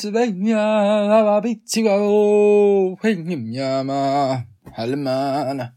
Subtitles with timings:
[0.00, 2.96] Pennsylvania, Abitigo,
[3.52, 5.74] Yama, Halimana,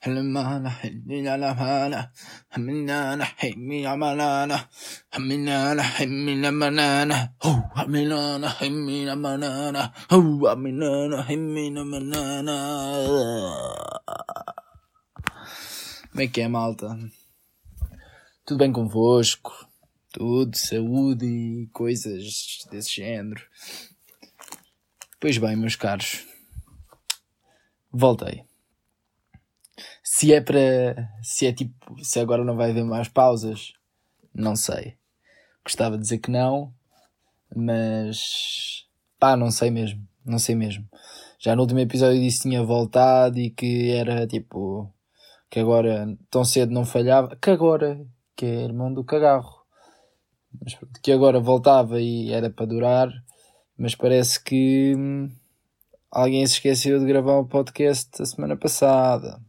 [0.00, 2.10] Halimana, Halimana,
[2.48, 4.68] Haminana, Hamiyamanana,
[5.12, 12.56] Haminana, Haminamanana, Oh, Haminana, Haminamanana, Oh, Haminana, Haminamanana.
[16.10, 16.98] Como é que é, malta?
[18.46, 19.67] Tudo bem convosco?
[20.18, 23.40] Tudo, saúde e coisas desse género.
[25.20, 26.26] Pois bem, meus caros,
[27.92, 28.44] voltei.
[30.02, 31.08] Se é para.
[31.22, 31.72] Se é tipo.
[32.02, 33.74] Se agora não vai haver mais pausas,
[34.34, 34.96] não sei.
[35.64, 36.74] Gostava de dizer que não,
[37.54, 38.88] mas.
[39.20, 40.04] pá, não sei mesmo.
[40.24, 40.84] Não sei mesmo.
[41.38, 44.92] Já no último episódio disse que tinha voltado e que era tipo.
[45.48, 47.36] que agora tão cedo não falhava.
[47.36, 48.04] Que agora.
[48.34, 49.57] que é irmão do cagarro
[50.62, 53.10] mas pronto, que agora voltava e era para durar,
[53.76, 55.30] mas parece que hum,
[56.10, 59.40] alguém se esqueceu de gravar o podcast a semana passada.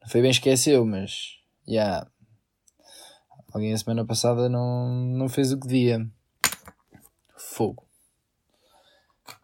[0.00, 2.10] Não foi bem esqueceu, mas já yeah,
[3.52, 6.06] alguém a semana passada não, não fez o que devia.
[7.36, 7.86] Fogo.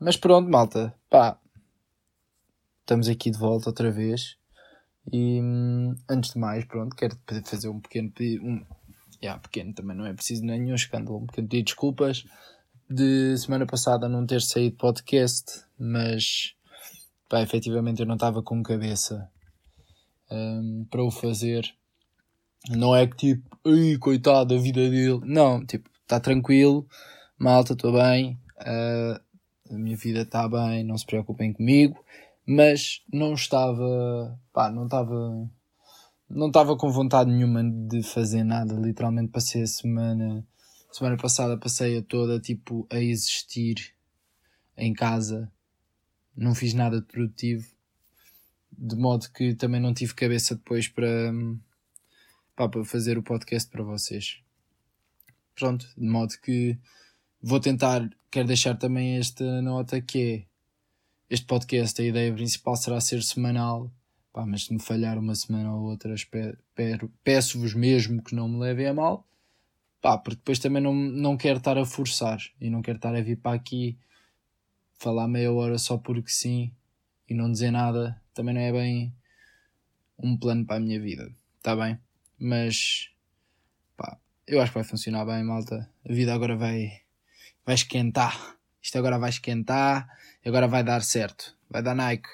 [0.01, 1.39] Mas pronto, malta, pá,
[2.81, 4.37] estamos aqui de volta outra vez.
[5.13, 8.13] E hum, antes de mais, pronto, quero fazer um pequeno
[8.43, 8.65] um,
[9.25, 11.19] yeah, pequeno, também não é preciso nenhum escândalo.
[11.19, 12.25] Um pequeno de desculpas
[12.89, 16.55] de semana passada não ter saído podcast, mas
[17.29, 19.31] pá, efetivamente eu não estava com cabeça
[20.31, 21.75] um, para o fazer.
[22.71, 25.21] Não é que tipo, ai coitado, a vida dele.
[25.25, 26.87] Não, tipo, está tranquilo,
[27.39, 29.21] malta, estou bem, uh,
[29.71, 32.05] a minha vida está bem, não se preocupem comigo,
[32.47, 35.49] mas não estava, pá, não estava
[36.29, 38.75] não estava com vontade nenhuma de fazer nada.
[38.75, 40.47] Literalmente passei a semana,
[40.91, 43.95] semana passada passei a toda tipo a existir
[44.77, 45.51] em casa.
[46.37, 47.67] Não fiz nada de produtivo.
[48.77, 51.33] De modo que também não tive cabeça depois para,
[52.57, 54.41] para fazer o podcast para vocês.
[55.55, 56.77] Pronto, de modo que
[57.41, 60.55] vou tentar, quero deixar também esta nota que é
[61.31, 63.91] este podcast, a ideia principal será ser semanal
[64.35, 66.13] Pá, mas se me falhar uma semana ou outra,
[67.23, 69.25] peço-vos mesmo que não me levem a mal.
[70.03, 73.21] Pá, porque depois também não, não quero estar a forçar e não quero estar a
[73.21, 73.97] vir para aqui
[74.95, 76.75] falar meia hora só porque sim
[77.31, 78.21] e não dizer nada.
[78.35, 79.15] Também não é bem
[80.19, 81.97] um plano para a minha vida, está bem?
[82.37, 83.13] Mas
[83.97, 84.19] pá,
[84.49, 85.89] eu acho que vai funcionar bem, malta.
[86.05, 86.91] A vida agora vai,
[87.65, 88.57] vai esquentar.
[88.83, 90.09] Isto agora vai esquentar
[90.45, 91.57] agora vai dar certo.
[91.71, 92.29] Vai dar Nike.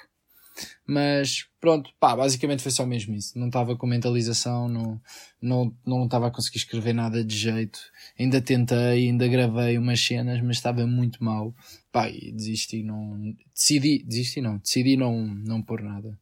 [0.85, 3.37] Mas pronto, pá, basicamente foi só mesmo isso.
[3.37, 5.01] Não estava com mentalização, não
[5.41, 7.79] não não estava a conseguir escrever nada de jeito.
[8.19, 11.55] Ainda tentei, ainda gravei umas cenas, mas estava muito mal.
[11.91, 16.17] Pá, e desisti, não decidi, desisti não, decidi não não pôr nada.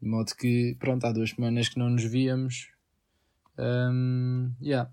[0.00, 2.68] De modo que, pronto, há duas semanas que não nos víamos.
[3.58, 4.90] Um, yeah.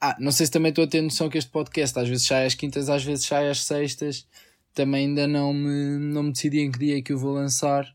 [0.00, 2.46] Ah, não sei se também estou a ter noção que este podcast às vezes sai
[2.46, 4.26] às quintas, às vezes sai às sextas
[4.74, 7.86] também ainda não me, não me decidi em que dia é que eu vou lançar.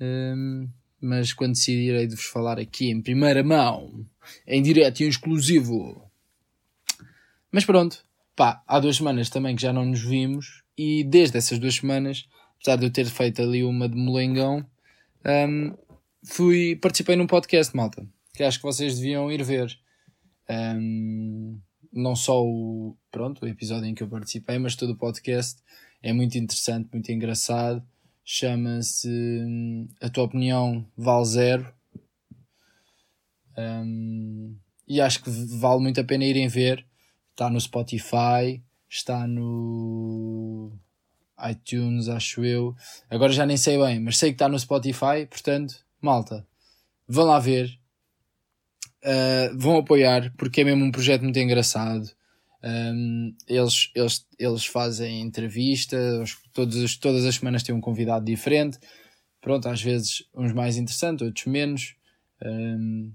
[0.00, 0.68] Um,
[1.00, 4.06] mas quando decidirei de vos falar aqui em primeira mão,
[4.46, 6.10] em direto e em exclusivo.
[7.50, 8.04] Mas pronto,
[8.36, 12.28] pá, há duas semanas também que já não nos vimos e desde essas duas semanas,
[12.56, 14.64] apesar de eu ter feito ali uma de molengão,
[15.24, 15.76] um,
[16.24, 19.76] fui, participei num podcast, malta, que acho que vocês deviam ir ver.
[20.48, 21.60] Um,
[21.92, 25.62] não só o, pronto, o episódio em que eu participei, mas todo o podcast
[26.02, 27.82] é muito interessante, muito engraçado.
[28.24, 31.74] Chama-se hum, A Tua Opinião Vale Zero.
[33.58, 34.56] Um,
[34.88, 36.86] e acho que vale muito a pena irem ver.
[37.30, 40.72] Está no Spotify, está no
[41.50, 42.74] iTunes, acho eu.
[43.10, 46.46] Agora já nem sei bem, mas sei que está no Spotify, portanto, malta,
[47.08, 47.78] vão lá ver.
[49.04, 52.08] Uh, vão apoiar, porque é mesmo um projeto muito engraçado.
[52.62, 58.78] Um, eles, eles, eles fazem entrevistas, todos, todas as semanas têm um convidado diferente.
[59.40, 61.96] Pronto, às vezes uns mais interessantes, outros menos.
[62.44, 63.12] Um,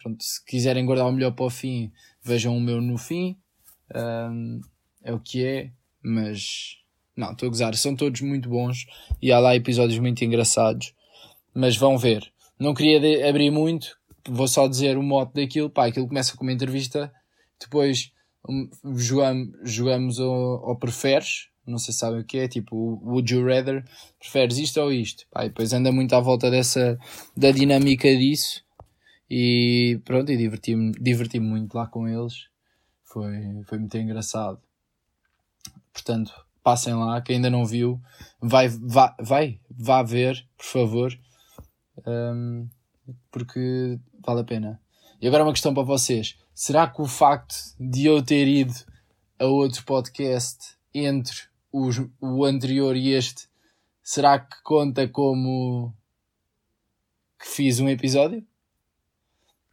[0.00, 1.90] pronto, se quiserem guardar o melhor para o fim,
[2.22, 3.36] vejam o meu no fim.
[3.94, 4.60] Um,
[5.02, 6.78] é o que é, mas
[7.16, 8.86] não, estou a gozar, são todos muito bons
[9.20, 10.94] e há lá episódios muito engraçados,
[11.54, 12.32] mas vão ver.
[12.58, 13.98] Não queria abrir muito,
[14.28, 17.12] vou só dizer o mote daquilo, pá, aquilo começa com uma entrevista,
[17.60, 18.12] depois
[18.96, 23.46] jogamos, jogamos ou, ou preferes, não sei se sabem o que é, tipo, would you
[23.46, 23.84] rather,
[24.18, 25.26] preferes isto ou isto?
[25.30, 26.98] Pá, e depois anda muito à volta dessa,
[27.36, 28.62] da dinâmica disso,
[29.30, 32.48] e pronto, e diverti-me diverti muito lá com eles,
[33.04, 34.60] foi, foi muito engraçado.
[35.92, 36.32] Portanto,
[36.62, 38.00] passem lá, quem ainda não viu,
[38.40, 41.18] vai, vá, vai, vá ver, por favor,
[42.06, 42.68] um,
[43.30, 44.80] porque vale a pena.
[45.20, 46.36] E agora uma questão para vocês.
[46.54, 48.74] Será que o facto de eu ter ido
[49.38, 51.34] a outro podcast entre
[51.72, 53.48] os, o anterior e este,
[54.02, 55.92] será que conta como
[57.38, 58.46] que fiz um episódio?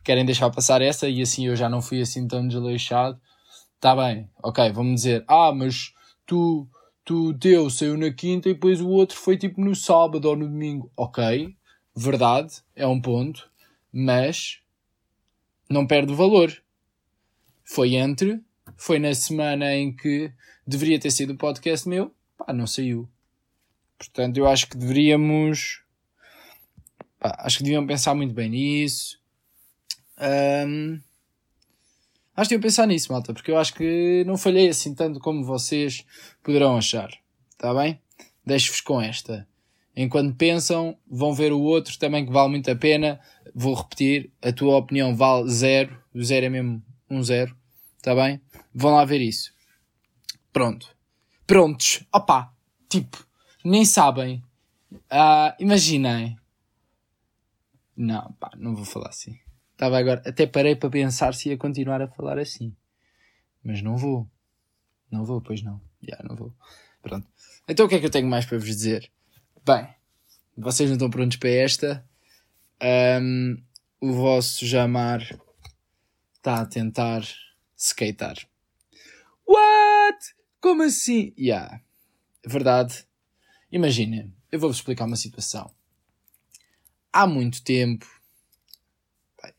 [0.03, 3.21] Querem deixar passar essa e assim eu já não fui assim tão desleixado?
[3.79, 5.93] Tá bem, ok, vamos dizer, ah, mas
[6.25, 6.67] tu,
[7.03, 10.47] tu teu saiu na quinta e depois o outro foi tipo no sábado ou no
[10.47, 10.91] domingo.
[10.95, 11.55] Ok,
[11.95, 13.49] verdade, é um ponto,
[13.91, 14.59] mas
[15.69, 16.51] não perde o valor.
[17.63, 18.43] Foi entre
[18.81, 20.31] foi na semana em que
[20.65, 23.07] deveria ter sido o podcast meu, pá, não saiu.
[23.97, 25.83] Portanto, eu acho que deveríamos.
[27.19, 29.19] Pá, acho que deviam pensar muito bem nisso.
[30.17, 30.99] Um,
[32.35, 35.45] acho que deviam pensar nisso, malta, porque eu acho que não falhei assim tanto como
[35.45, 36.03] vocês
[36.43, 37.11] poderão achar.
[37.51, 38.01] Está bem?
[38.43, 39.47] Deixo-vos com esta.
[39.95, 43.19] Enquanto pensam, vão ver o outro também que vale muito a pena.
[43.53, 46.01] Vou repetir, a tua opinião vale zero.
[46.13, 47.55] O zero é mesmo um zero.
[47.97, 48.41] Está bem?
[48.73, 49.53] Vão lá ver isso.
[50.53, 50.95] Pronto.
[51.45, 52.05] Prontos.
[52.13, 52.53] Opa!
[52.89, 53.25] Tipo,
[53.63, 54.43] nem sabem.
[54.91, 56.37] Uh, imaginem.
[57.95, 59.37] Não, pá, não vou falar assim.
[59.73, 60.21] Estava agora.
[60.25, 62.75] Até parei para pensar se ia continuar a falar assim.
[63.63, 64.29] Mas não vou.
[65.11, 65.81] Não vou, pois não.
[66.01, 66.53] Já, não vou.
[67.01, 67.27] Pronto.
[67.67, 69.11] Então o que é que eu tenho mais para vos dizer?
[69.63, 69.87] Bem,
[70.57, 72.03] vocês não estão prontos para esta.
[73.21, 73.61] Um,
[73.99, 75.21] o vosso Jamar
[76.33, 77.21] está a tentar
[77.77, 78.37] skatear.
[79.47, 80.17] What?
[80.59, 81.31] Como assim?
[81.37, 81.79] Yeah.
[82.43, 83.05] Verdade.
[83.71, 85.71] Imaginem, eu vou-vos explicar uma situação.
[87.13, 88.07] Há muito tempo,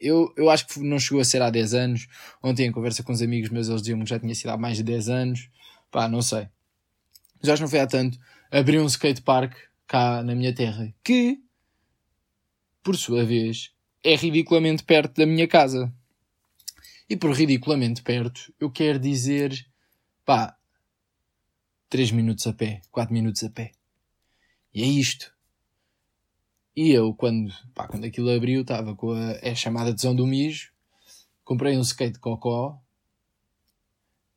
[0.01, 2.09] eu, eu acho que não chegou a ser há 10 anos.
[2.43, 4.79] Ontem, em conversa com os amigos meus, eles diziam que já tinha sido há mais
[4.79, 5.49] de 10 anos.
[5.93, 6.49] Pá, não sei.
[7.41, 8.19] Mas acho que não foi há tanto.
[8.51, 11.43] Abri um skatepark cá na minha terra, que,
[12.83, 15.93] por sua vez, é ridiculamente perto da minha casa.
[17.09, 19.53] E por ridiculamente perto, eu quero dizer,
[20.25, 20.57] pá,
[21.89, 23.73] 3 minutos a pé, 4 minutos a pé.
[24.75, 25.33] E é isto.
[26.75, 30.73] E eu, quando, pá, quando aquilo abriu, estava com a, é chamada tesão do mijo,
[31.45, 32.81] comprei um skate cocó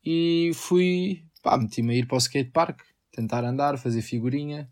[0.03, 2.81] e fui, pá, meti-me a ir para o skate park,
[3.11, 4.69] tentar andar, fazer figurinha.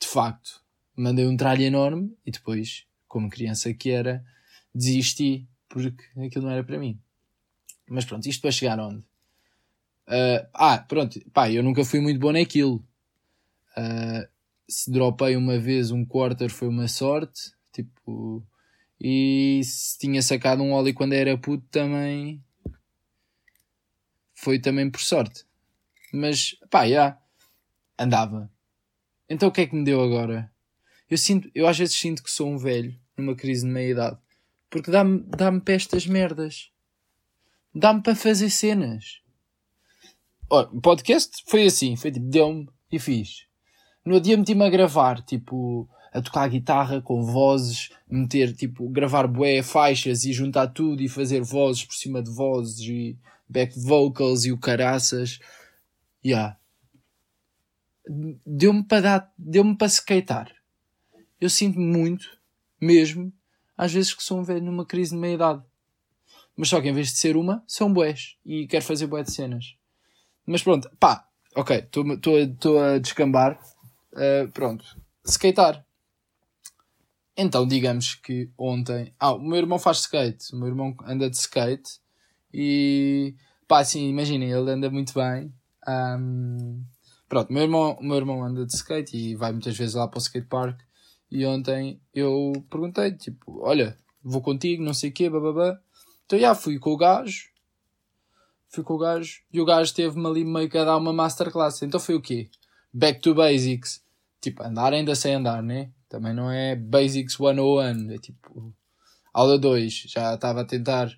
[0.00, 0.62] De facto,
[0.96, 4.24] mandei um tralho enorme e depois, como criança que era,
[4.74, 7.00] desisti porque aquilo não era para mim.
[7.88, 8.98] Mas pronto, isto para chegar onde?
[10.08, 12.84] Uh, ah, pronto, pá, eu nunca fui muito bom naquilo.
[13.76, 14.28] Uh,
[14.68, 18.44] se dropei uma vez um quarter foi uma sorte, tipo,
[19.00, 22.42] e se tinha sacado um óleo quando era puto também
[24.34, 25.44] foi também por sorte.
[26.12, 27.18] Mas, pá, já,
[27.98, 28.50] andava.
[29.30, 30.50] Então o que é que me deu agora?
[31.08, 34.18] Eu sinto, eu às vezes sinto que sou um velho numa crise de meia idade
[34.70, 36.70] porque dá-me dá para estas merdas.
[37.74, 39.20] Dá-me para fazer cenas.
[40.48, 43.44] O podcast foi assim, foi tipo, deu-me e fiz.
[44.04, 49.62] No dia meti-me a gravar, tipo, a tocar guitarra com vozes, meter, tipo, gravar bué,
[49.62, 54.52] faixas e juntar tudo e fazer vozes por cima de vozes e back vocals e
[54.52, 55.38] o caraças.
[56.24, 56.56] Yeah.
[58.44, 60.52] Deu-me para dar, deu-me para skatear.
[61.40, 62.26] Eu sinto muito,
[62.80, 63.32] mesmo,
[63.76, 65.62] às vezes que sou um velho numa crise de meia-idade.
[66.56, 68.36] Mas só que em vez de ser uma, são boés.
[68.44, 69.76] E quero fazer boé de cenas.
[70.44, 73.58] Mas pronto, pá, ok, estou a descambar.
[74.12, 74.84] Uh, pronto,
[75.24, 75.84] skatear.
[77.36, 79.14] Então, digamos que ontem.
[79.18, 80.52] Ah, o meu irmão faz skate.
[80.52, 82.00] O meu irmão anda de skate.
[82.52, 83.34] E.
[83.66, 85.54] Pá, assim, imaginem, ele anda muito bem.
[85.88, 86.82] Um,
[87.30, 90.20] pronto, meu irmão, meu irmão anda de skate e vai muitas vezes lá para o
[90.20, 90.80] skatepark.
[91.30, 95.78] E ontem eu perguntei, tipo, olha, vou contigo, não sei o quê, bababá.
[96.26, 97.48] Então já fui com o gajo.
[98.68, 99.42] Fui com o gajo.
[99.52, 101.82] E o gajo teve-me ali meio que a dar uma masterclass.
[101.82, 102.50] Então foi o quê?
[102.92, 104.02] Back to basics.
[104.40, 105.92] Tipo, andar ainda sem andar, né?
[106.08, 108.10] Também não é basics 101.
[108.10, 108.74] É tipo,
[109.32, 110.06] aula 2.
[110.08, 111.08] Já estava a tentar.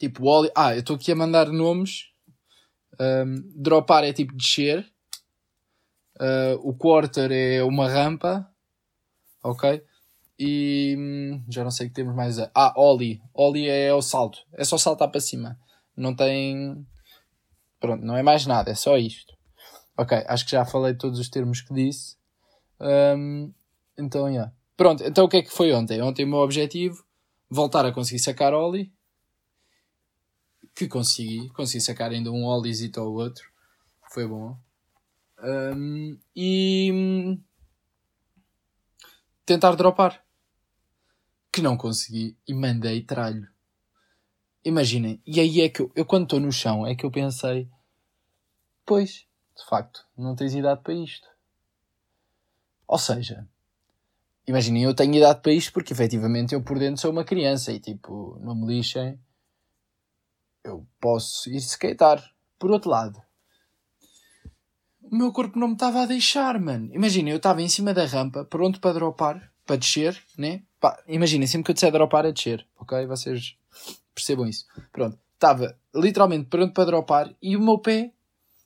[0.00, 0.50] Tipo, óleo.
[0.56, 2.07] Ah, eu estou aqui a mandar nomes.
[3.00, 4.86] Um, dropar é tipo descer.
[6.20, 8.50] Uh, o quarter é uma rampa
[9.42, 9.82] ok?
[10.38, 12.38] E hum, já não sei o que temos mais.
[12.38, 12.50] A...
[12.54, 13.20] Ah, Oli.
[13.34, 14.38] Oli é o salto.
[14.52, 15.58] É só saltar para cima.
[15.96, 16.86] Não tem.
[17.80, 19.36] Pronto, não é mais nada, é só isto.
[19.96, 22.16] Ok, acho que já falei todos os termos que disse.
[22.80, 23.52] Um,
[23.96, 24.28] então.
[24.28, 24.52] Yeah.
[24.76, 26.00] Pronto, então o que é que foi ontem?
[26.00, 27.04] Ontem o meu objetivo,
[27.50, 28.92] voltar a conseguir sacar Oli.
[30.78, 31.48] Que consegui.
[31.48, 33.50] Consegui sacar ainda um Olizito ou outro.
[34.12, 34.56] Foi bom.
[35.42, 37.36] Um, e
[39.44, 40.24] tentar dropar.
[41.50, 42.38] Que não consegui.
[42.46, 43.48] E mandei tralho.
[44.64, 45.20] Imaginem.
[45.26, 47.68] E aí é que eu, eu quando estou no chão, é que eu pensei:
[48.86, 51.26] Pois, de facto, não tens idade para isto.
[52.86, 53.48] Ou seja,
[54.46, 57.80] imaginem, eu tenho idade para isto porque efetivamente eu por dentro sou uma criança e
[57.80, 59.18] tipo, não me lixem,
[60.64, 62.22] eu posso ir skatear.
[62.58, 63.22] Por outro lado,
[65.00, 66.90] o meu corpo não me estava a deixar, mano.
[66.92, 70.62] Imagina, eu estava em cima da rampa, pronto para dropar, para descer, né?
[71.06, 73.06] Imaginem, sempre que eu disser dropar é descer, ok?
[73.06, 73.56] Vocês
[74.14, 74.66] percebam isso.
[74.92, 78.12] Pronto, estava literalmente pronto para dropar e o meu pé,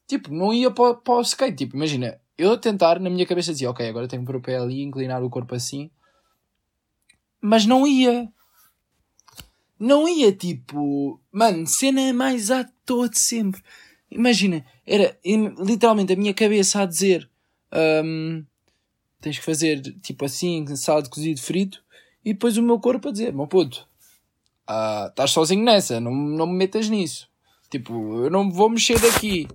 [0.07, 1.57] tipo, não ia para, para o skate.
[1.57, 4.43] Tipo, imagina, eu a tentar, na minha cabeça dizia, ok, agora tenho que pôr o
[4.43, 5.91] pé ali, inclinar o corpo assim.
[7.41, 8.29] Mas não ia.
[9.83, 13.61] Não ia, tipo, mano, cena mais à toa de sempre.
[14.09, 15.19] Imagina, era
[15.59, 17.29] literalmente a minha cabeça a dizer:
[18.05, 18.45] um,
[19.21, 21.83] tens que fazer tipo assim, salado cozido frito,
[22.25, 23.85] e depois o meu corpo a dizer: meu puto,
[24.71, 27.29] uh, estás sozinho nessa, não, não me metas nisso.
[27.69, 29.49] Tipo, eu não vou mexer daqui.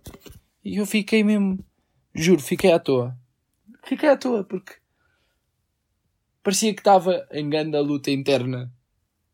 [0.61, 1.57] E eu fiquei mesmo,
[2.13, 3.17] juro, fiquei à toa.
[3.85, 4.73] Fiquei à toa porque
[6.43, 8.69] parecia que estava em grande luta interna.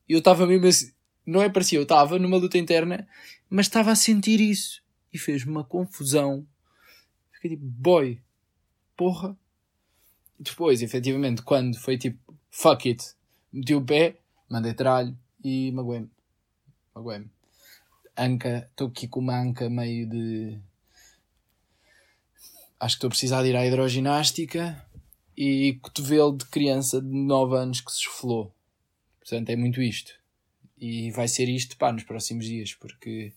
[0.07, 0.91] Eu estava mesmo assim,
[1.25, 3.07] não é parecia, eu estava numa luta interna,
[3.49, 6.45] mas estava a sentir isso e fez-me uma confusão.
[7.31, 8.19] Fiquei tipo, boy,
[8.97, 9.37] porra.
[10.39, 13.13] Depois, efetivamente, quando foi tipo, fuck it,
[13.51, 14.17] meti o pé,
[14.49, 16.09] mandei tralho e magoei-me.
[16.93, 17.29] Magoei-me.
[18.17, 20.59] Anca, estou aqui com uma anca meio de.
[22.79, 24.85] Acho que estou a precisar de ir à hidroginástica
[25.37, 28.52] e cotovelo de criança de 9 anos que se esfolou.
[29.23, 30.19] Portanto, é muito isto.
[30.77, 33.31] E vai ser isto, pá, nos próximos dias, porque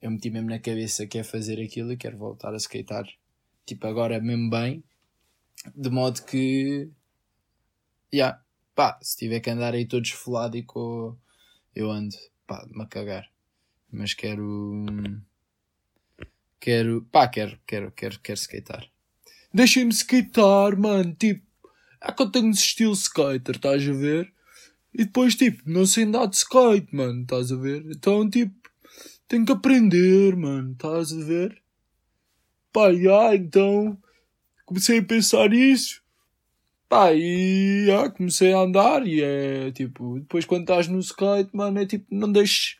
[0.00, 3.04] eu meti mesmo na cabeça que é fazer aquilo e quero voltar a skatear.
[3.66, 4.84] Tipo, agora mesmo bem.
[5.74, 6.88] De modo que.
[8.14, 8.40] Yeah,
[8.74, 11.16] pá, se tiver que andar aí todo esfolado e com.
[11.74, 13.28] Eu ando, pá, me a cagar.
[13.90, 14.86] Mas quero.
[16.60, 17.02] Quero.
[17.10, 18.88] Pá, quero, quero, quero, quero skatear.
[19.52, 21.12] Deixem-me skatear, mano.
[21.14, 21.44] Tipo,
[22.16, 24.32] que eu tenho estilo skater, estás a ver?
[24.92, 27.84] E depois, tipo, não sei andar de skate, mano, estás a ver?
[27.90, 28.54] Então, tipo,
[29.28, 30.72] tenho que aprender, mano.
[30.72, 31.62] Estás a ver?
[32.72, 33.96] Pá, já, então
[34.66, 36.02] comecei a pensar isso.
[36.88, 41.78] Pá, e já, comecei a andar e é tipo, depois quando estás no skate, mano,
[41.80, 42.76] é tipo, não deixes,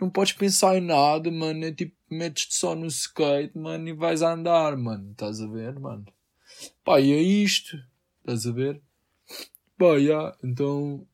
[0.00, 1.64] não podes pensar em nada, mano.
[1.64, 5.10] É tipo, metes-te só no skate, mano, e vais a andar, mano.
[5.10, 6.06] Estás a ver, mano?
[6.84, 7.76] Pá, e é isto.
[8.20, 8.80] Estás a ver?
[9.76, 11.06] Pá, já, então,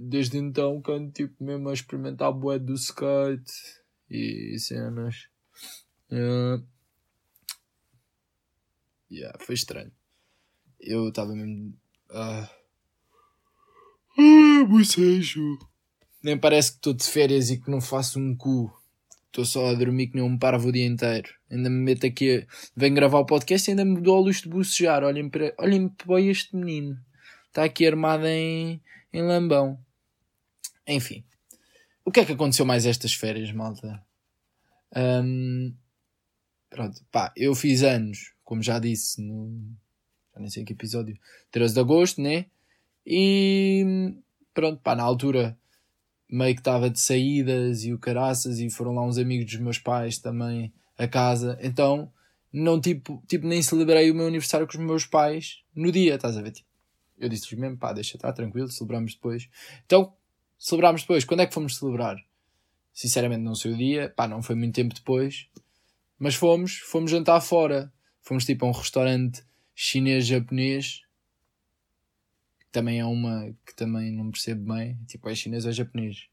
[0.00, 3.52] desde então, quando tipo, mesmo a experimentar a boé do skate
[4.10, 5.28] e cenas.
[6.10, 6.64] Uh,
[9.10, 9.92] yeah, foi estranho.
[10.80, 11.74] Eu estava mesmo.
[12.10, 12.48] Uh,
[14.18, 15.58] ah, bocejo.
[16.22, 18.72] Nem parece que estou de férias e que não faço um cu.
[19.26, 21.28] Estou só a dormir que nem um parvo o dia inteiro.
[21.50, 22.38] Ainda me meto aqui.
[22.38, 22.46] A...
[22.76, 25.04] Venho gravar o podcast e ainda me dou ao luxo de bocejar.
[25.04, 26.98] Olhem para, olhem para este menino.
[27.46, 28.80] Está aqui armado em,
[29.12, 29.78] em lambão.
[30.86, 31.24] Enfim.
[32.04, 34.02] O que é que aconteceu mais estas férias, malta?
[34.96, 35.74] Um,
[36.70, 39.76] pronto, pá, eu fiz anos, como já disse no.
[40.34, 41.18] Já nem sei que episódio.
[41.50, 42.46] 13 de agosto, né?
[43.06, 44.14] E
[44.54, 45.58] pronto, pá, na altura
[46.30, 49.78] meio que estava de saídas e o caraças e foram lá uns amigos dos meus
[49.78, 51.58] pais também a casa.
[51.62, 52.12] Então,
[52.52, 56.36] não tipo, tipo nem celebrei o meu aniversário com os meus pais no dia, estás
[56.36, 56.52] a ver?
[56.52, 56.67] Tipo,
[57.18, 59.48] eu disse-lhes mesmo, pá, deixa estar tranquilo, celebramos depois.
[59.84, 60.14] Então,
[60.58, 61.24] Celebrámos depois.
[61.24, 62.16] Quando é que fomos celebrar?
[62.92, 64.12] Sinceramente, não sei o dia.
[64.16, 65.48] Pá, não foi muito tempo depois.
[66.18, 67.92] Mas fomos, fomos jantar fora.
[68.20, 69.44] Fomos tipo a um restaurante
[69.74, 71.02] chinês-japonês.
[72.58, 74.98] Que também é uma que também não percebo bem.
[75.06, 76.26] Tipo, é chinês ou é japonês?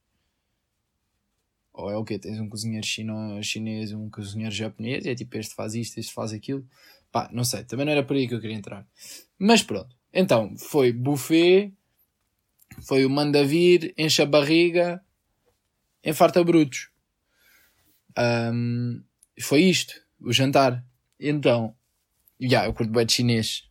[1.71, 2.17] Ou é o quê?
[2.17, 6.13] Tens um cozinheiro chino, chinês um cozinheiro japonês e é tipo este faz isto, este
[6.13, 6.65] faz aquilo.
[7.11, 7.63] Pá, não sei.
[7.63, 8.87] Também não era por aí que eu queria entrar.
[9.37, 9.94] Mas pronto.
[10.15, 11.75] Então, foi buffet
[12.81, 15.03] foi o manda vir, enche a barriga,
[16.03, 16.89] enfarta brutos.
[18.17, 19.03] Um,
[19.41, 20.83] foi isto, o jantar.
[21.19, 21.75] Então,
[22.39, 23.69] já, yeah, eu curto bem de chinês.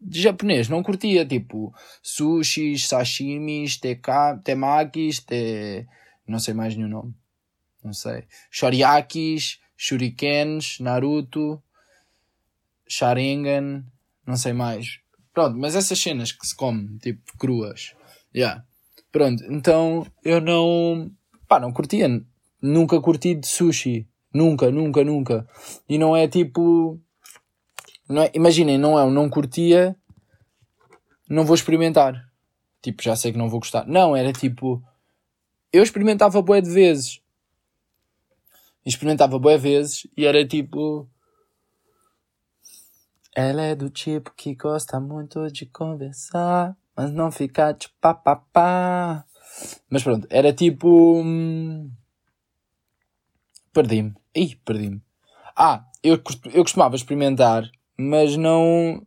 [0.00, 5.86] De japonês, não curtia, tipo, sushis, sashimis, teka, temakis, te...
[6.26, 7.14] não sei mais nenhum nome.
[7.84, 8.24] Não sei.
[8.50, 11.62] Shoriakis, shurikens, Naruto,
[12.88, 13.84] Sharingan,
[14.26, 14.99] não sei mais.
[15.32, 17.94] Pronto, mas essas cenas que se come, tipo, cruas.
[18.34, 18.64] Yeah.
[19.12, 21.10] Pronto, então eu não.
[21.48, 22.08] Pá, não curtia.
[22.62, 24.06] Nunca curti de sushi.
[24.32, 25.48] Nunca, nunca, nunca.
[25.88, 27.00] E não é tipo.
[28.08, 29.96] Não é, imaginem, não é um não curtia,
[31.28, 32.28] não vou experimentar.
[32.82, 33.86] Tipo, já sei que não vou gostar.
[33.86, 34.82] Não, era tipo.
[35.72, 37.20] Eu experimentava bué de vezes.
[38.84, 41.08] Experimentava bué vezes e era tipo.
[43.34, 49.24] Ela é do tipo que gosta muito de conversar, mas não ficar de papapá.
[49.88, 51.20] Mas pronto, era tipo.
[51.22, 51.90] Hum...
[53.72, 54.14] Perdi-me.
[54.34, 55.00] Ih, perdi-me.
[55.56, 56.20] Ah, eu,
[56.52, 59.06] eu costumava experimentar, mas não.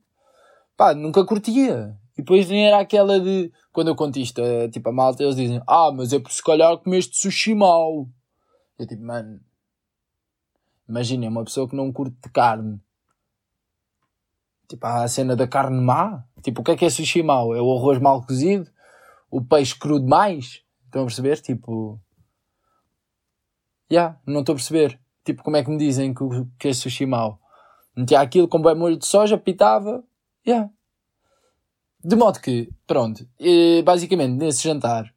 [0.78, 1.98] Pá, nunca curtia.
[2.14, 3.52] E depois nem era aquela de.
[3.72, 6.78] Quando eu conto isto, tipo, a malta, eles dizem: Ah, mas é por se calhar
[6.78, 8.08] comeste sushi mal.
[8.80, 9.42] Eu tipo, mano.
[10.88, 12.80] Imagina, uma pessoa que não curte carne.
[14.68, 16.24] Tipo, há a cena da carne má.
[16.42, 17.54] Tipo, o que é que é sushi mau?
[17.56, 18.70] É o arroz mal cozido?
[19.30, 20.64] O peixe cru demais?
[20.86, 21.40] Estão a perceber?
[21.42, 22.00] Tipo.
[23.90, 25.00] Já, yeah, não estou a perceber.
[25.24, 26.24] Tipo, como é que me dizem que,
[26.58, 27.40] que é sushi mau?
[27.96, 30.04] Metia aquilo com bem molho de soja, pitava.
[30.46, 30.54] Já.
[30.54, 30.70] Yeah.
[32.04, 33.26] De modo que, pronto,
[33.86, 35.14] basicamente nesse jantar,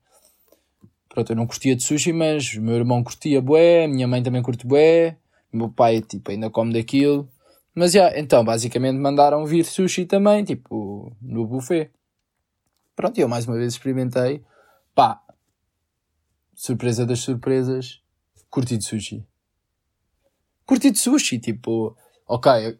[1.08, 4.22] pronto, eu não curtia de sushi, mas o meu irmão curtia bué, a minha mãe
[4.22, 5.16] também curte bué,
[5.52, 7.28] o meu pai, tipo, ainda come daquilo.
[7.78, 11.90] Mas, já, yeah, então, basicamente mandaram vir sushi também, tipo, no buffet.
[12.96, 14.42] Pronto, eu mais uma vez experimentei.
[14.94, 15.20] Pá,
[16.54, 18.00] surpresa das surpresas,
[18.48, 19.22] curti de sushi.
[20.64, 21.94] Curti de sushi, tipo,
[22.26, 22.78] ok,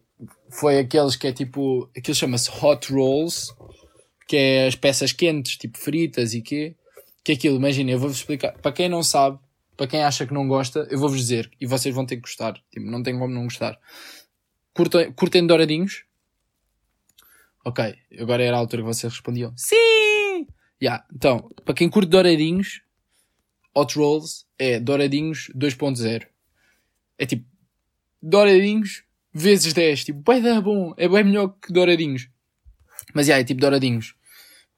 [0.49, 3.53] foi aqueles que é tipo, aquilo chama-se hot rolls,
[4.27, 6.75] que é as peças quentes, tipo fritas e quê.
[7.23, 8.53] Que é aquilo, imagina, eu vou-vos explicar.
[8.53, 9.37] Para quem não sabe,
[9.75, 11.51] para quem acha que não gosta, eu vou-vos dizer.
[11.61, 12.53] E vocês vão ter que gostar.
[12.71, 13.77] Tipo, não tem como não gostar.
[14.77, 16.05] Curtem, curtem douradinhos?
[17.65, 19.51] Ok, agora era a altura que vocês respondiam.
[19.57, 20.47] Sim!
[20.81, 21.03] Yeah.
[21.11, 22.81] Então, para quem curte douradinhos,
[23.75, 26.27] Hot Rolls é douradinhos 2.0.
[27.17, 27.43] É tipo,
[28.21, 30.05] douradinhos vezes 10.
[30.05, 30.93] Tipo, bem da bom.
[30.95, 32.29] É bem melhor que douradinhos.
[33.15, 34.15] Mas, yeah, é tipo douradinhos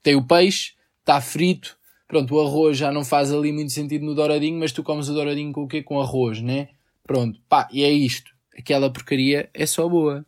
[0.02, 1.78] tem o peixe, está frito.
[2.08, 5.14] Pronto, o arroz já não faz ali muito sentido no douradinho, mas tu comes o
[5.14, 5.84] douradinho com o quê?
[5.84, 6.70] Com arroz, né?
[7.04, 8.32] Pronto, pá, e é isto.
[8.60, 10.26] Aquela porcaria é só boa.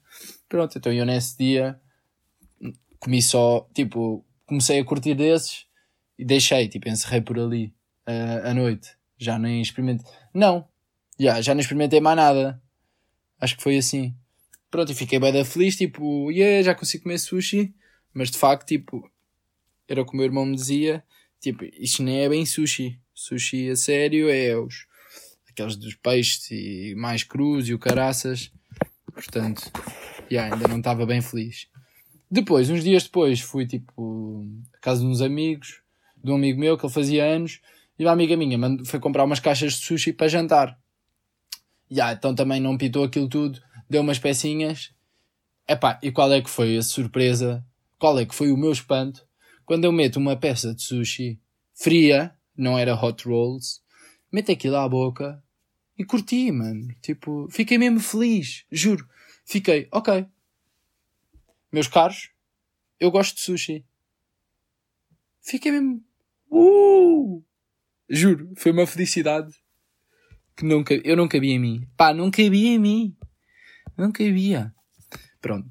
[0.48, 1.78] Pronto, então eu nesse dia
[2.98, 5.66] comi só, tipo, comecei a curtir desses
[6.18, 7.74] e deixei, tipo, encerrei por ali
[8.08, 8.96] uh, à noite.
[9.18, 10.10] Já nem experimentei.
[10.34, 10.66] Não,
[11.20, 12.62] já, já não experimentei mais nada.
[13.38, 14.16] Acho que foi assim.
[14.70, 17.76] Pronto, e fiquei bem da feliz, tipo, yeah, já consigo comer sushi.
[18.14, 19.12] Mas de facto, tipo,
[19.90, 21.04] era o o meu irmão me dizia,
[21.42, 22.98] tipo, isto nem é bem sushi.
[23.14, 24.86] Sushi a sério é os,
[25.52, 28.52] aqueles dos peixes e mais crus e o caraças.
[29.14, 29.72] Portanto,
[30.32, 31.68] yeah, ainda não estava bem feliz.
[32.30, 35.82] Depois, uns dias depois, fui tipo a casa de uns amigos,
[36.24, 37.60] de um amigo meu que ele fazia anos,
[38.00, 40.80] e uma amiga minha foi comprar umas caixas de sushi para jantar.
[41.92, 44.94] Yeah, então também não pitou aquilo tudo, deu umas pecinhas.
[45.68, 47.66] Epá, e qual é que foi a surpresa?
[48.00, 49.28] Qual é que foi o meu espanto?
[49.66, 51.40] Quando eu meto uma peça de sushi
[51.74, 53.81] fria, não era hot rolls,
[54.32, 55.44] meto aquilo à boca
[55.98, 56.94] e curti, mano.
[57.02, 59.08] Tipo, fiquei mesmo feliz, juro.
[59.46, 60.26] Fiquei, ok.
[61.72, 62.32] Meus caros,
[63.00, 63.86] eu gosto de sushi.
[65.42, 66.04] Fiquei mesmo.
[66.50, 67.44] Uh!
[68.10, 69.54] Juro, foi uma felicidade
[70.56, 71.88] que nunca, eu não cabia em mim.
[71.98, 73.16] Pá, não cabia em mim.
[73.98, 74.74] Não cabia.
[75.42, 75.68] Pronto.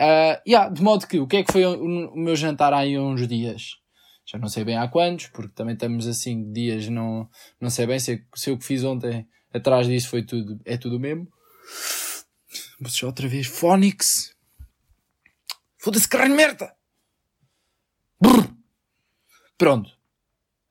[0.00, 2.96] Uh, yeah, de modo que, o que é que foi o, o, meu jantar aí
[2.96, 3.80] há uns dias?
[4.26, 7.28] Já não sei bem há quantos, porque também estamos assim dias, não,
[7.60, 10.96] não sei bem se, se eu que fiz ontem atrás disso foi tudo, é tudo
[10.96, 11.28] o mesmo.
[12.80, 14.34] Deixar outra vez, Phonics.
[15.78, 16.74] Foda-se, caralho, merda!
[18.20, 18.48] Brrr.
[19.58, 19.90] Pronto.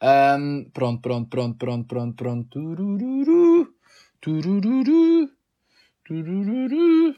[0.02, 2.50] Um, pronto, pronto, pronto, pronto, pronto, pronto.
[2.50, 3.74] Turururu.
[4.20, 5.30] Turururu.
[6.04, 7.16] Turururu.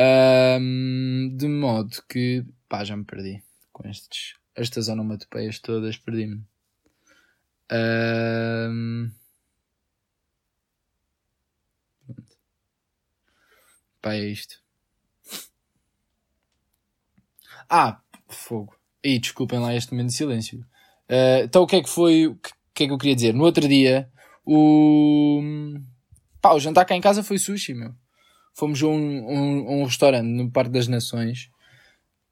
[0.00, 6.44] Um, de modo que, pá, já me perdi com estes, estas onomatopeias todas, perdi-me.
[7.72, 9.10] Um,
[14.00, 14.62] pá, é isto.
[17.68, 18.76] Ah, fogo.
[19.02, 20.60] E desculpem lá este momento de silêncio.
[21.10, 23.34] Uh, então o que é que foi, o que, que, é que eu queria dizer?
[23.34, 24.08] No outro dia,
[24.44, 25.42] o,
[26.40, 27.94] pá, o jantar cá em casa foi sushi, meu
[28.58, 31.50] fomos a um, um, um restaurante no Parque das Nações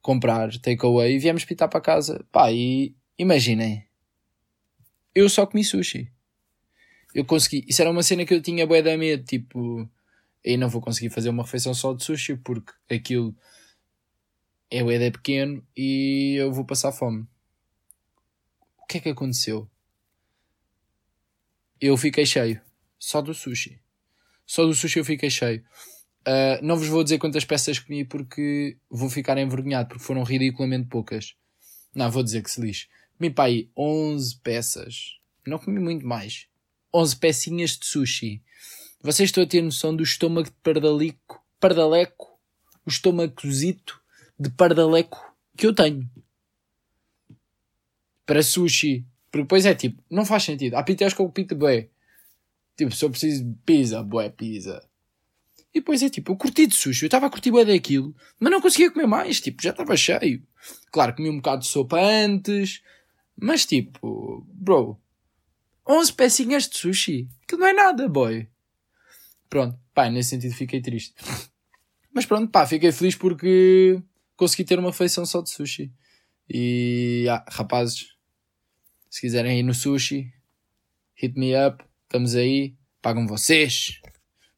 [0.03, 2.27] comprar takeaway e viemos pitar para casa.
[2.33, 3.87] Pá, e imaginem,
[5.15, 6.13] eu só comi sushi.
[7.15, 9.89] Eu consegui, isso era uma cena que eu tinha bué da medo, tipo,
[10.45, 13.35] aí não vou conseguir fazer uma refeição só de sushi porque aquilo
[14.71, 17.27] é bué da pequeno e eu vou passar fome.
[18.83, 19.71] O que é que aconteceu?
[21.81, 22.61] eu fiquei cheio.
[22.99, 23.81] Só do sushi.
[24.47, 25.65] Só do sushi eu fiquei cheio.
[26.27, 30.89] Uh, não vos vou dizer quantas peças comi porque vou ficar envergonhado, porque foram ridiculamente
[30.89, 31.37] poucas.
[31.95, 32.89] Não, vou dizer que se lixe.
[33.17, 35.19] Comi para aí 11 peças.
[35.47, 36.49] Não comi muito mais.
[36.93, 38.43] 11 pecinhas de sushi.
[39.01, 42.41] Vocês estão a ter noção do estômago de pardalico, pardaleco,
[42.85, 44.01] o estômago cozito
[44.39, 46.11] de pardaleco que eu tenho.
[48.27, 49.07] Para sushi.
[49.31, 50.75] Porque depois é tipo, não faz sentido.
[50.75, 51.89] Há pitéis que eu pito bué.
[52.77, 54.83] Tipo, se eu preciso de pizza, bué pizza.
[55.77, 58.51] E depois é tipo, eu curti de sushi, eu estava a curtir bué daquilo, mas
[58.51, 60.43] não conseguia comer mais, tipo, já estava cheio.
[60.91, 62.83] Claro, comi um bocado de sopa antes,
[63.39, 64.99] mas tipo, bro,
[65.87, 68.49] 11 pecinhas de sushi, aquilo não é nada, boy.
[69.51, 71.15] Pronto, pá, nesse sentido fiquei triste.
[72.11, 74.03] Mas pronto, pá, fiquei feliz porque
[74.35, 75.93] consegui ter uma feição só de sushi.
[76.49, 78.17] E, ah, rapazes,
[79.11, 80.33] se quiserem ir no sushi,
[81.15, 84.01] hit me up, estamos aí, pagam vocês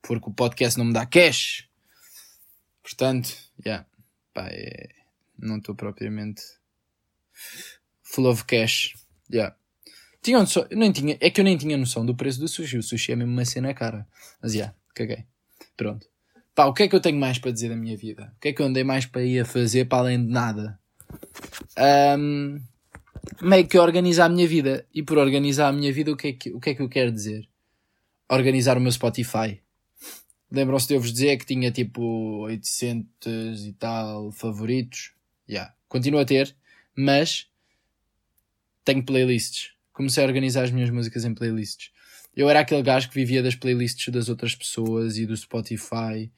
[0.02, 1.68] porque o podcast não me dá cash.
[2.82, 3.86] Portanto, yeah,
[4.32, 4.88] pá, é,
[5.38, 6.42] não estou propriamente
[8.02, 8.94] full of cash.
[9.30, 9.54] Yeah.
[10.22, 12.78] Tinha noção, nem tinha, é que eu nem tinha noção do preço do sushi.
[12.78, 14.06] O sushi é mesmo uma cena cara.
[14.42, 15.24] Mas já, yeah, caguei.
[15.76, 16.06] Pronto.
[16.54, 18.32] Pá, o que é que eu tenho mais para dizer da minha vida?
[18.36, 20.78] O que é que eu andei mais para ir a fazer para além de nada?
[22.18, 22.60] Um,
[23.40, 24.84] meio que organizar a minha vida.
[24.92, 26.88] E por organizar a minha vida, o que é que, o que, é que eu
[26.88, 27.48] quero dizer?
[28.28, 29.60] Organizar o meu Spotify.
[30.50, 32.02] Lembram-se de eu vos dizer que tinha tipo
[32.44, 35.12] 800 e tal favoritos?
[35.46, 35.54] Já.
[35.54, 35.74] Yeah.
[35.88, 36.54] Continuo a ter,
[36.96, 37.46] mas
[38.84, 39.72] tenho playlists.
[39.92, 41.90] Comecei a organizar as minhas músicas em playlists.
[42.34, 46.30] Eu era aquele gajo que vivia das playlists das outras pessoas e do Spotify.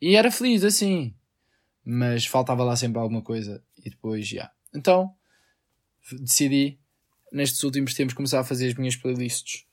[0.00, 1.14] E era feliz assim.
[1.84, 3.62] Mas faltava lá sempre alguma coisa.
[3.78, 4.34] E depois, já.
[4.34, 4.54] Yeah.
[4.74, 5.14] Então,
[6.20, 6.78] decidi,
[7.32, 9.64] nestes últimos tempos, começar a fazer as minhas playlists.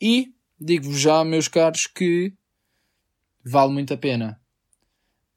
[0.00, 2.32] E digo-vos já, meus caros, que
[3.44, 4.40] vale muito a pena.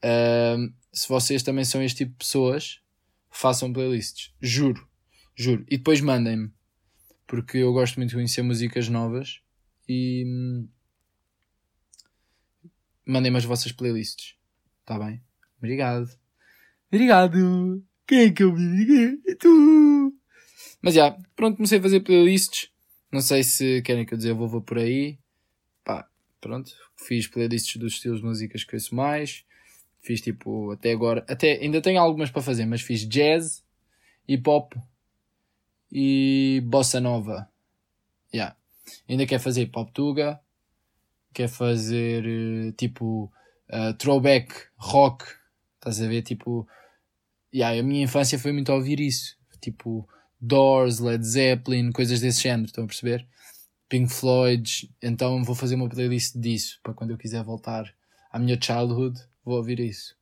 [0.04, 2.82] Uh, se vocês também são este tipo de pessoas,
[3.30, 4.34] façam playlists.
[4.42, 4.88] Juro.
[5.36, 5.66] Juro.
[5.70, 6.52] E depois mandem-me.
[7.28, 9.42] Porque eu gosto muito de conhecer músicas novas
[9.88, 10.70] e hum,
[13.06, 14.36] mandem-me as vossas playlists.
[14.86, 15.22] Tá bem?
[15.58, 16.08] Obrigado.
[16.92, 17.84] Obrigado.
[18.08, 19.22] Quem é que eu vi?
[19.28, 20.14] É tu.
[20.82, 22.70] Mas já, pronto, comecei a fazer playlists.
[23.12, 25.20] Não sei se querem que eu desenvolva por aí.
[26.40, 29.44] Pronto, fiz playlists dos estilos de músicas que ouço mais.
[30.02, 33.64] Fiz tipo, até agora, até ainda tenho algumas para fazer, mas fiz jazz,
[34.28, 34.74] hip hop
[35.92, 37.50] e bossa nova.
[38.34, 38.56] Yeah.
[39.10, 40.40] Ainda quer fazer hip hop tuga,
[41.34, 43.32] quer fazer eh, tipo
[43.70, 45.26] uh, throwback rock.
[45.76, 46.22] Estás a ver?
[46.22, 46.68] Tipo,
[47.54, 49.38] yeah, a minha infância foi muito a ouvir isso.
[49.62, 50.08] Tipo,
[50.40, 53.28] Doors, Led Zeppelin, coisas desse género, estão a perceber?
[53.90, 57.94] Pink Floyd, então vou fazer uma playlist disso para quando eu quiser voltar
[58.32, 60.16] à minha childhood, vou ouvir isso.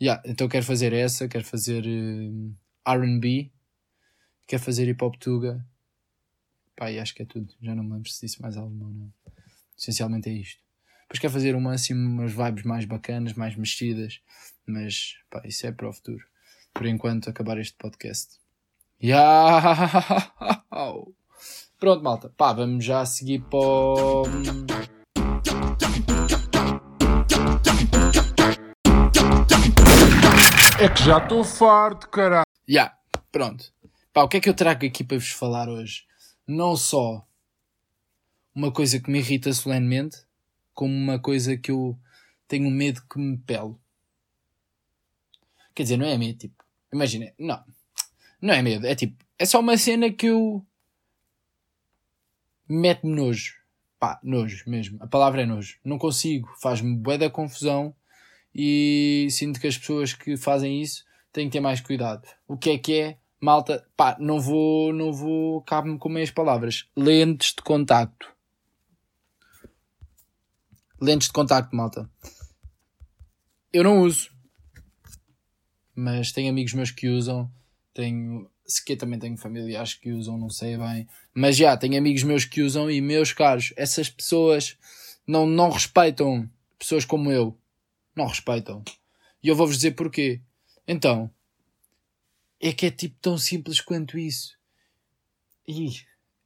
[0.00, 3.52] Yeah, então quero fazer essa, quero fazer uh, RB,
[4.46, 5.64] quero fazer hip hop tuga.
[6.80, 7.54] E acho que é tudo.
[7.60, 9.12] Já não me lembro se disse mais alguma não.
[9.78, 10.60] Essencialmente é isto.
[11.02, 14.20] Depois quero fazer uma, assim, umas vibes mais bacanas, mais mexidas,
[14.66, 16.24] mas pá, isso é para o futuro.
[16.74, 18.40] Por enquanto, acabar este podcast.
[19.04, 20.30] Yeah!
[21.82, 22.32] Pronto, malta.
[22.36, 24.22] Pá, vamos já seguir para o...
[30.80, 32.46] É que já estou farto, caralho.
[32.68, 32.98] Já, yeah,
[33.32, 33.74] pronto.
[34.12, 36.06] Pá, o que é que eu trago aqui para vos falar hoje?
[36.46, 37.26] Não só
[38.54, 40.18] uma coisa que me irrita solenemente,
[40.72, 41.98] como uma coisa que eu
[42.46, 43.74] tenho medo que me pele.
[45.74, 47.60] Quer dizer, não é medo, tipo, imagina, não,
[48.40, 50.64] não é medo, é tipo, é só uma cena que eu
[52.72, 53.54] mete-me nojo.
[53.98, 54.98] Pá, nojo mesmo.
[55.00, 55.78] A palavra é nojo.
[55.84, 56.48] Não consigo.
[56.60, 57.94] Faz-me bué da confusão
[58.54, 62.26] e sinto que as pessoas que fazem isso têm que ter mais cuidado.
[62.46, 63.18] O que é que é?
[63.40, 66.88] Malta, pá, não vou, não vou, cabe-me com meias palavras.
[66.96, 68.32] Lentes de contacto.
[71.00, 72.08] Lentes de contacto, malta.
[73.72, 74.30] Eu não uso.
[75.94, 77.50] Mas tenho amigos meus que usam.
[77.92, 82.44] Tenho sequer também tenho familiares que usam, não sei bem, mas já tenho amigos meus
[82.44, 84.76] que usam e meus caros, essas pessoas
[85.26, 86.48] não, não respeitam
[86.78, 87.56] pessoas como eu.
[88.14, 88.82] Não respeitam.
[89.42, 90.40] E eu vou-vos dizer porquê.
[90.86, 91.30] Então,
[92.60, 94.56] é que é tipo tão simples quanto isso.
[95.66, 95.90] E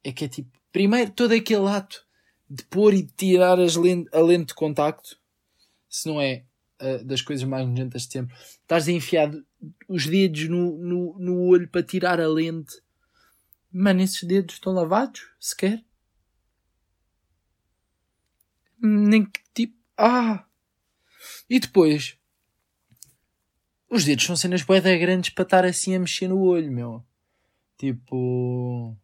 [0.03, 2.05] é que é tipo, primeiro todo aquele ato
[2.49, 5.19] de pôr e tirar as lente, a lente de contacto,
[5.89, 6.43] se não é
[6.81, 9.31] uh, das coisas mais nojentas de sempre, estás a enfiar
[9.87, 12.81] os dedos no, no, no olho para tirar a lente.
[13.71, 15.27] Mano, esses dedos estão lavados?
[15.39, 15.83] Sequer?
[18.79, 19.75] Nem que tipo.
[19.97, 20.45] Ah!
[21.49, 22.17] E depois.
[23.89, 27.05] Os dedos são cenas boeda grandes para estar assim a mexer no olho, meu.
[27.77, 28.95] Tipo.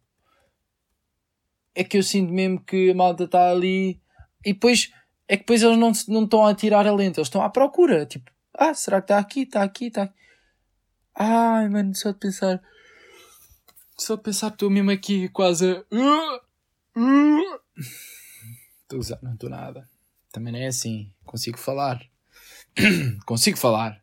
[1.74, 4.00] É que eu sinto mesmo que a malta está ali.
[4.44, 4.92] E depois.
[5.26, 8.04] É que depois eles não, não estão a tirar a lente, eles estão à procura.
[8.04, 9.40] Tipo, ah, será que está aqui?
[9.40, 9.86] Está aqui?
[9.86, 10.23] Está aqui?
[11.14, 12.62] Ai, mano, só de pensar.
[13.96, 15.84] Só de pensar estou mesmo aqui quase a.
[18.82, 19.88] Estou a não estou nada.
[20.32, 21.12] Também não é assim.
[21.24, 22.04] Consigo falar.
[23.24, 24.02] Consigo falar.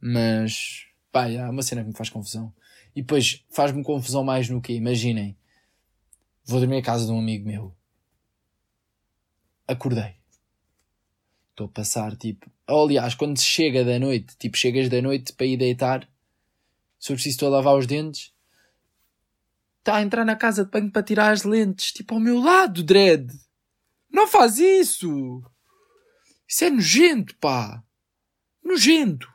[0.00, 0.86] Mas.
[1.10, 2.54] Pá, há uma cena que me faz confusão.
[2.94, 4.72] E depois faz-me confusão mais no que?
[4.72, 5.36] Imaginem.
[6.44, 7.74] Vou dormir à casa de um amigo meu.
[9.66, 10.21] Acordei.
[11.52, 12.50] Estou a passar, tipo.
[12.66, 16.08] aliás, quando se chega da noite, tipo, chegas da noite para ir deitar,
[16.98, 18.32] se preciso estou a lavar os dentes,
[19.78, 22.82] está a entrar na casa de banho para tirar as lentes, tipo, ao meu lado,
[22.82, 23.30] Dredd.
[24.10, 25.42] Não faz isso!
[26.48, 27.84] Isso é nojento, pá!
[28.64, 29.28] Nojento!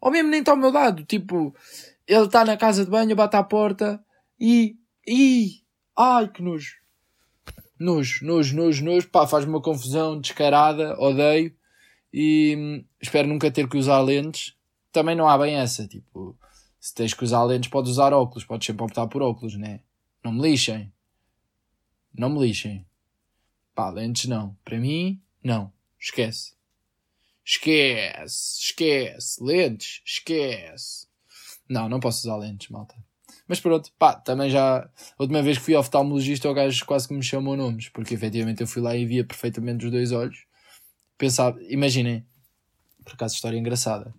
[0.00, 1.54] Ou mesmo nem está ao meu lado, tipo,
[2.06, 4.04] ele está na casa de banho, bate à porta
[4.38, 4.76] e.
[5.06, 5.62] e.
[5.96, 6.83] ai que nojo!
[7.78, 11.54] Nojo, nojo, nojo, nojo, pá, faz-me uma confusão descarada, odeio
[12.12, 14.54] e hum, espero nunca ter que usar lentes.
[14.92, 16.38] Também não há bem essa, tipo,
[16.78, 19.80] se tens que usar lentes, podes usar óculos, podes sempre optar por óculos, né?
[20.22, 20.92] Não me lixem.
[22.16, 22.86] Não me lixem.
[23.74, 24.56] Pá, lentes não.
[24.64, 25.72] Para mim, não.
[25.98, 26.54] Esquece.
[27.44, 28.60] Esquece.
[28.60, 29.42] Esquece.
[29.42, 30.00] Lentes.
[30.06, 31.08] Esquece.
[31.68, 32.94] Não, não posso usar lentes, malta.
[33.46, 34.78] Mas pronto, pá, também já.
[34.78, 38.62] A última vez que fui oftalmologista, o gajo quase que me chamou nomes, porque efetivamente
[38.62, 40.46] eu fui lá e via perfeitamente os dois olhos.
[41.18, 42.24] Pensava, imaginem,
[43.04, 44.14] por acaso, história engraçada.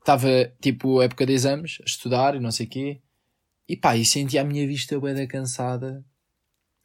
[0.00, 0.28] Estava
[0.60, 3.00] tipo época de exames, a estudar e não sei o quê,
[3.68, 6.04] e pá, e sentia a minha vista bem cansada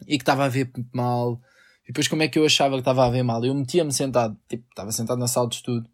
[0.08, 1.42] e que estava a ver mal.
[1.84, 3.44] E depois, como é que eu achava que estava a ver mal?
[3.44, 5.90] Eu metia-me sentado, tipo, estava sentado na sala de estudo,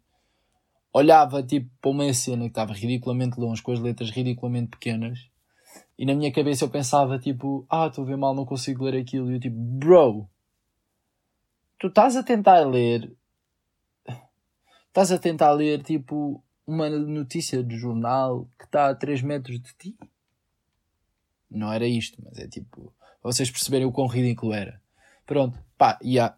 [0.92, 5.29] olhava tipo para uma cena que estava ridiculamente longe, com as letras ridiculamente pequenas,
[6.00, 8.98] e na minha cabeça eu pensava tipo, ah, estou a ver mal, não consigo ler
[8.98, 9.30] aquilo.
[9.30, 10.26] E eu tipo, bro,
[11.78, 13.14] tu estás a tentar ler,
[14.88, 19.74] estás a tentar ler tipo uma notícia de jornal que está a 3 metros de
[19.74, 19.98] ti?
[21.50, 24.80] Não era isto, mas é tipo, vocês perceberem o quão ridículo era.
[25.26, 26.34] Pronto, pá, e yeah.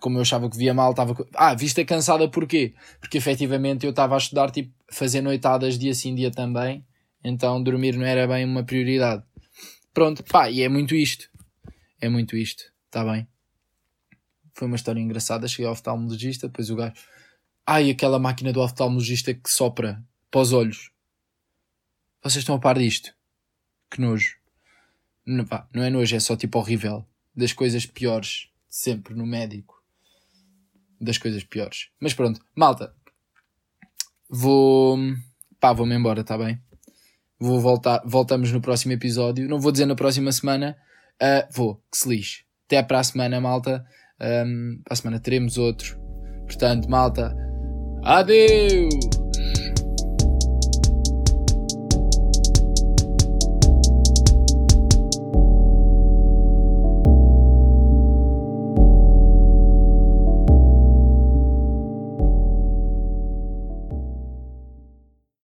[0.00, 1.14] como eu achava que via mal, estava.
[1.36, 2.74] Ah, vista cansada porquê?
[2.98, 6.84] Porque efetivamente eu estava a estudar, tipo, fazer noitadas dia sim, dia também
[7.24, 9.22] então dormir não era bem uma prioridade.
[9.92, 11.28] Pronto, pá, e é muito isto.
[12.00, 13.28] É muito isto, está bem?
[14.54, 15.48] Foi uma história engraçada.
[15.48, 16.94] Cheguei ao oftalmologista, depois o gajo.
[17.66, 20.90] Ai, aquela máquina do oftalmologista que sopra para os olhos.
[22.22, 23.14] Vocês estão a par disto?
[23.90, 24.36] Que nojo.
[25.24, 27.06] Não, pá, não é nojo, é só tipo horrível.
[27.34, 29.82] Das coisas piores sempre no médico.
[31.00, 31.90] Das coisas piores.
[32.00, 32.94] Mas pronto, malta.
[34.28, 34.98] Vou.
[35.60, 36.60] Pá, vou-me embora, tá bem?
[37.42, 39.48] Vou voltar, voltamos no próximo episódio.
[39.48, 40.76] Não vou dizer na próxima semana.
[41.20, 42.44] Uh, vou, que se lixe.
[42.66, 43.84] Até para a semana, malta.
[44.20, 45.98] Um, para a semana teremos outro.
[46.46, 47.34] Portanto, malta,
[48.04, 49.21] adeus!